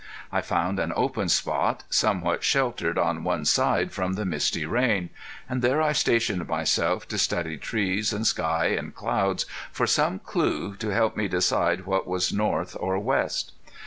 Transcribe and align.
I 0.31 0.41
found 0.41 0.79
an 0.79 0.91
open 0.95 1.29
spot, 1.29 1.83
somewhat 1.91 2.43
sheltered 2.43 2.97
on 2.97 3.23
one 3.23 3.45
side 3.45 3.91
from 3.91 4.13
the 4.13 4.25
misty 4.25 4.65
rain, 4.65 5.11
and 5.47 5.61
there 5.61 5.79
I 5.79 5.91
stationed 5.91 6.47
myself 6.47 7.07
to 7.09 7.19
study 7.19 7.55
trees 7.55 8.11
and 8.11 8.25
sky 8.25 8.69
and 8.69 8.95
clouds 8.95 9.45
for 9.71 9.85
some 9.85 10.17
clue 10.17 10.75
to 10.77 10.89
help 10.89 11.15
me 11.15 11.27
decide 11.27 11.85
what 11.85 12.07
was 12.07 12.33
north 12.33 12.75
or 12.79 12.97
west. 12.97 13.51